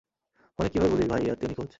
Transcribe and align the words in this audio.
ফোনে 0.59 0.69
কীভাবে 0.69 0.91
বলিস 0.93 1.07
ভাই 1.07 1.21
এই 1.21 1.29
আত্মীয় 1.29 1.49
নিখোঁজ? 1.49 1.69